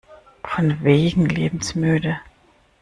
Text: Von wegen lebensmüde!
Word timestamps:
Von 0.43 0.83
wegen 0.83 1.27
lebensmüde! 1.27 2.19